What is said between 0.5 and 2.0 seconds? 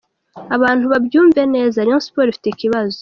Abantu babyumve neza,